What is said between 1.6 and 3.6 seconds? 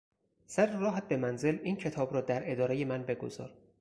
این کتاب را در ادارهی من بگذار.